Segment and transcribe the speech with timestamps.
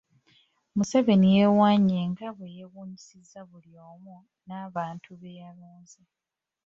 [0.75, 4.15] Museveni yeewaanye nga bwe yeewuunyisizza buli omu
[4.47, 6.01] n’abantu be yalonze.